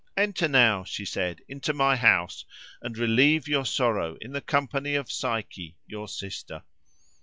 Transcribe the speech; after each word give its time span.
"Enter 0.17 0.47
now," 0.47 0.83
she 0.83 1.05
said, 1.05 1.41
"into 1.47 1.75
my 1.75 1.95
house, 1.95 2.43
and 2.81 2.97
relieve 2.97 3.47
your 3.47 3.67
sorrow 3.67 4.17
in 4.19 4.31
the 4.31 4.41
company 4.41 4.95
of 4.95 5.11
Psyche 5.11 5.77
your 5.85 6.07
sister." 6.07 6.63